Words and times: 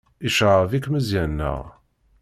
Yecɣeb-ik 0.23 0.85
Meẓyan, 0.89 1.31
naɣ? 1.37 1.61